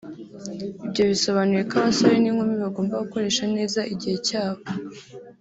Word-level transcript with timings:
Ibyo 0.85 1.03
bisobanuye 1.11 1.61
ko 1.69 1.73
abasore 1.79 2.15
n’inkumi 2.19 2.55
bagomba 2.63 3.01
gukoresha 3.03 3.43
neza 3.55 3.79
igihe 3.93 4.17
cyabo 4.27 4.61